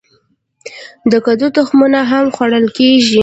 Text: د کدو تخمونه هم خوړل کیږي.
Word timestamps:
د 1.11 1.13
کدو 1.25 1.47
تخمونه 1.57 1.99
هم 2.11 2.25
خوړل 2.35 2.65
کیږي. 2.77 3.19